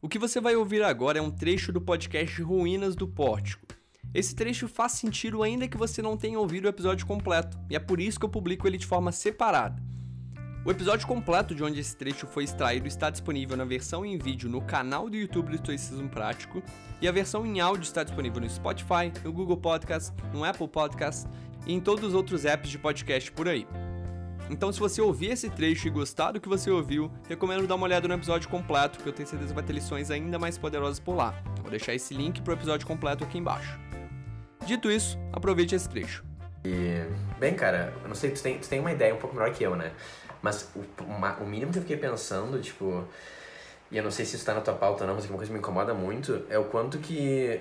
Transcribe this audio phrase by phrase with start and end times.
[0.00, 3.66] O que você vai ouvir agora é um trecho do podcast Ruínas do Pórtico.
[4.14, 7.80] Esse trecho faz sentido ainda que você não tenha ouvido o episódio completo, e é
[7.80, 9.82] por isso que eu publico ele de forma separada.
[10.64, 14.48] O episódio completo de onde esse trecho foi extraído está disponível na versão em vídeo
[14.48, 16.62] no canal do YouTube do Estoicismo Prático,
[17.02, 21.28] e a versão em áudio está disponível no Spotify, no Google Podcast, no Apple Podcast
[21.66, 23.66] e em todos os outros apps de podcast por aí.
[24.50, 27.84] Então, se você ouvir esse trecho e gostar do que você ouviu, recomendo dar uma
[27.84, 30.98] olhada no episódio completo, que eu tenho certeza que vai ter lições ainda mais poderosas
[30.98, 31.34] por lá.
[31.56, 33.78] Eu vou deixar esse link pro episódio completo aqui embaixo.
[34.64, 36.24] Dito isso, aproveite esse trecho.
[36.64, 37.04] E,
[37.38, 39.62] bem, cara, eu não sei, tu tem, tu tem uma ideia um pouco melhor que
[39.62, 39.92] eu, né?
[40.40, 43.04] Mas o, uma, o mínimo que eu fiquei pensando, tipo,
[43.90, 45.36] e eu não sei se isso tá na tua pauta ou não, mas é uma
[45.36, 47.60] coisa que me incomoda muito, é o quanto que,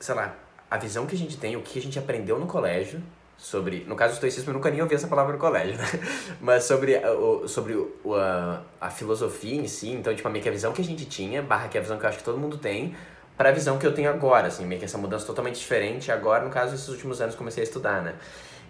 [0.00, 0.34] sei lá,
[0.70, 3.02] a visão que a gente tem, o que a gente aprendeu no colégio,
[3.38, 5.84] sobre, no caso do estoicismo eu nunca nem ouvi essa palavra no colégio, né?
[6.40, 10.52] mas sobre, o, sobre o, a, a filosofia em si, então tipo, meio que a
[10.52, 12.38] visão que a gente tinha, barra que é a visão que eu acho que todo
[12.38, 12.96] mundo tem,
[13.36, 16.44] para a visão que eu tenho agora, assim, meio que essa mudança totalmente diferente, agora,
[16.44, 18.14] no caso, esses últimos anos comecei a estudar, né?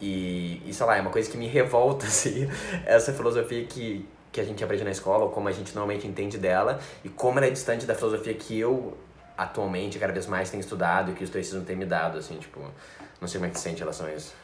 [0.00, 2.48] E, e sei lá, é uma coisa que me revolta, assim,
[2.84, 6.36] essa filosofia que, que a gente aprende na escola, ou como a gente normalmente entende
[6.36, 8.96] dela, e como ela é distante da filosofia que eu
[9.36, 12.60] atualmente cada vez mais tenho estudado e que o estoicismo tem me dado, assim, tipo,
[13.18, 14.34] não sei como é que se sente em relação a isso.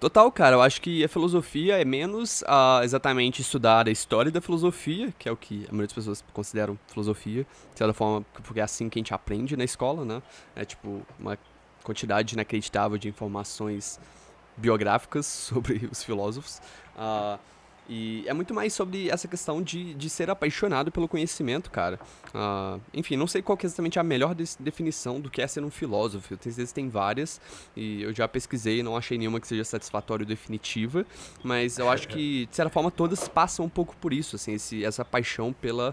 [0.00, 0.56] Total, cara.
[0.56, 5.28] Eu acho que a filosofia é menos uh, exatamente estudar a história da filosofia, que
[5.28, 8.88] é o que a maioria das pessoas consideram filosofia, de certa forma, porque é assim
[8.88, 10.22] que a gente aprende na escola, né?
[10.56, 11.38] É tipo uma
[11.84, 14.00] quantidade inacreditável de informações
[14.56, 16.62] biográficas sobre os filósofos.
[16.96, 17.38] Uh,
[17.92, 21.98] e é muito mais sobre essa questão de, de ser apaixonado pelo conhecimento, cara.
[22.28, 25.70] Uh, enfim, não sei qual é exatamente a melhor definição do que é ser um
[25.72, 26.28] filósofo.
[26.28, 27.40] Certeza que tem várias,
[27.76, 31.04] e eu já pesquisei e não achei nenhuma que seja satisfatória ou definitiva.
[31.42, 34.84] Mas eu acho que, de certa forma, todas passam um pouco por isso, assim, esse,
[34.84, 35.92] essa paixão pela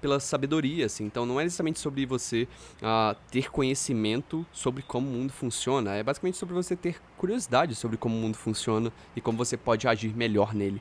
[0.00, 1.04] pela sabedoria, assim.
[1.04, 6.04] Então não é necessariamente sobre você uh, ter conhecimento sobre como o mundo funciona, é
[6.04, 10.14] basicamente sobre você ter curiosidade sobre como o mundo funciona e como você pode agir
[10.14, 10.80] melhor nele.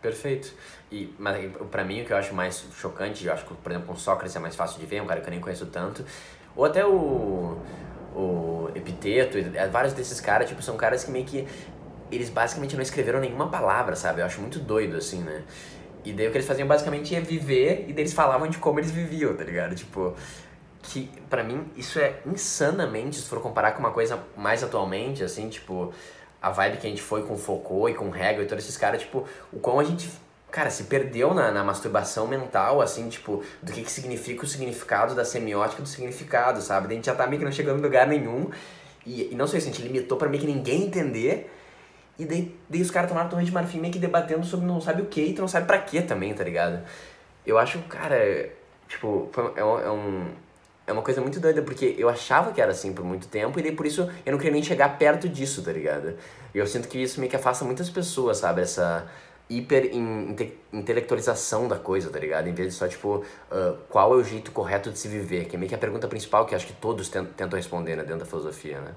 [0.00, 0.54] Perfeito.
[0.90, 3.88] E, mas para mim o que eu acho mais chocante, eu acho que, por exemplo,
[3.88, 6.04] com Sócrates é mais fácil de ver, um cara que eu nem conheço tanto,
[6.56, 7.58] ou até o,
[8.14, 11.46] o Epiteto, é, vários desses caras, tipo, são caras que meio que
[12.10, 14.20] eles basicamente não escreveram nenhuma palavra, sabe?
[14.20, 15.44] Eu acho muito doido, assim, né?
[16.04, 18.80] E daí o que eles faziam basicamente é viver e daí eles falavam de como
[18.80, 19.74] eles viviam, tá ligado?
[19.74, 20.14] Tipo,
[20.82, 25.48] que para mim isso é insanamente, se for comparar com uma coisa mais atualmente, assim,
[25.48, 25.92] tipo,
[26.40, 29.02] a vibe que a gente foi com Foucault e com Hegel e todos esses caras,
[29.02, 30.10] tipo, o quão a gente,
[30.50, 35.14] cara, se perdeu na, na masturbação mental, assim, tipo, do que, que significa o significado
[35.14, 36.86] da semiótica do significado, sabe?
[36.88, 38.50] A gente já tá meio que não chegando em lugar nenhum.
[39.04, 41.50] E, e não sei se a gente limitou pra meio que ninguém entender.
[42.18, 44.80] E daí, daí os caras estão lá Torre de Marfim meio que debatendo sobre não
[44.80, 46.82] sabe o que e tu não sabe pra quê também, tá ligado?
[47.46, 48.50] Eu acho, cara,
[48.88, 50.26] tipo, é é um
[50.90, 53.62] é uma coisa muito doida, porque eu achava que era assim por muito tempo, e
[53.62, 56.14] daí por isso eu não queria nem chegar perto disso, tá ligado?
[56.54, 58.62] E eu sinto que isso meio que afasta muitas pessoas, sabe?
[58.62, 59.08] Essa
[59.48, 62.48] hiper inte intelectualização da coisa, tá ligado?
[62.48, 65.56] Em vez de só, tipo, uh, qual é o jeito correto de se viver, que
[65.56, 68.26] é meio que a pergunta principal que acho que todos tentam responder, né, dentro da
[68.26, 68.92] filosofia, né?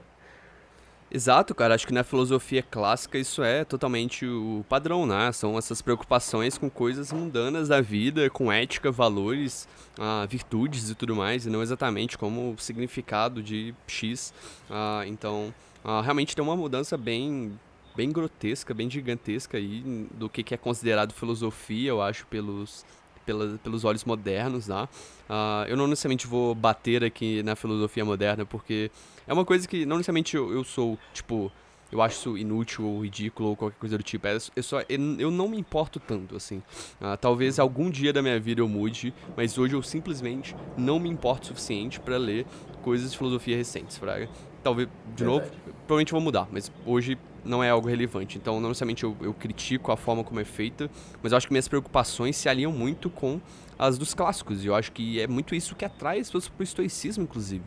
[1.16, 1.76] Exato, cara.
[1.76, 5.32] Acho que na filosofia clássica isso é totalmente o padrão, né?
[5.32, 9.68] São essas preocupações com coisas mundanas da vida, com ética, valores,
[10.00, 14.34] ah, virtudes e tudo mais, e não exatamente como o significado de X.
[14.68, 15.54] Ah, então,
[15.84, 17.60] ah, realmente tem uma mudança bem
[17.96, 22.84] bem grotesca, bem gigantesca aí do que, que é considerado filosofia, eu acho, pelos
[23.26, 24.88] pela, pelos olhos modernos, tá?
[25.30, 28.92] Uh, eu não necessariamente vou bater aqui na filosofia moderna, porque
[29.28, 31.52] é uma coisa que não necessariamente eu, eu sou, tipo,
[31.94, 34.26] eu acho isso inútil ou ridículo ou qualquer coisa do tipo.
[34.28, 36.58] É, eu, só, eu não me importo tanto, assim.
[37.00, 41.10] Uh, talvez algum dia da minha vida eu mude, mas hoje eu simplesmente não me
[41.10, 42.46] importo o suficiente para ler
[42.82, 44.28] coisas de filosofia recentes, fraga.
[44.64, 45.26] Talvez, de Verdade.
[45.26, 45.52] novo,
[45.86, 48.38] provavelmente vou mudar, mas hoje não é algo relevante.
[48.38, 50.90] Então, não necessariamente eu, eu, critico a forma como é feita,
[51.22, 53.40] mas eu acho que minhas preocupações se alinham muito com
[53.78, 54.64] as dos clássicos.
[54.64, 57.64] E eu acho que é muito isso que atrai as pessoas para o estoicismo, inclusive.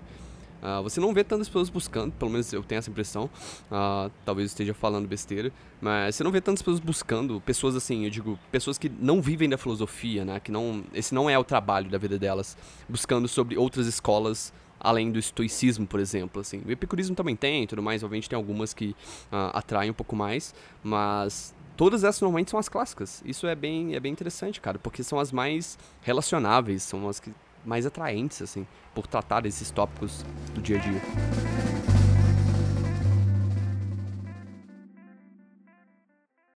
[0.63, 3.31] Uh, você não vê tantas pessoas buscando, pelo menos eu tenho essa impressão.
[3.71, 8.11] Uh, talvez esteja falando besteira, mas você não vê tantas pessoas buscando, pessoas assim, eu
[8.11, 10.41] digo, pessoas que não vivem da filosofia, né?
[10.41, 12.57] Que não, esse não é o trabalho da vida delas,
[12.89, 16.63] buscando sobre outras escolas além do estoicismo, por exemplo, assim.
[16.67, 18.91] O epicurismo também tem, tudo mais, obviamente tem algumas que
[19.33, 23.23] uh, atraem um pouco mais, mas todas essas normalmente são as clássicas.
[23.25, 27.33] Isso é bem, é bem interessante, cara, porque são as mais relacionáveis, são as que
[27.65, 30.25] mais atraentes, assim, por tratar desses tópicos
[30.55, 31.56] do dia a dia.